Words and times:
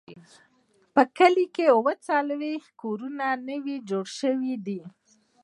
په 0.93 1.01
کلي 1.17 1.45
کې 1.55 1.63
اووه 1.75 1.93
څلوېښت 2.07 2.71
کورونه 2.81 3.25
نوي 3.49 3.75
جوړ 3.89 4.05
شوي 4.19 4.53
دي. 4.65 4.81